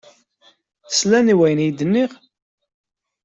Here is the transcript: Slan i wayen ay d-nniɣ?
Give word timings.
Slan 0.97 1.31
i 1.33 1.35
wayen 1.37 1.63
ay 1.63 1.71
d-nniɣ? 1.71 2.11